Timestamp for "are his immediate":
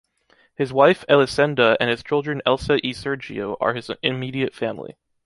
3.61-4.55